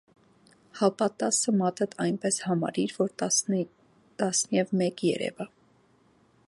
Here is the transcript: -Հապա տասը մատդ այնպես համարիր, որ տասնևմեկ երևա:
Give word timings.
-Հապա 0.79 1.07
տասը 1.23 1.53
մատդ 1.57 1.93
այնպես 2.05 2.39
համարիր, 2.47 2.97
որ 3.01 3.13
տասնևմեկ 4.23 5.07
երևա: 5.13 5.51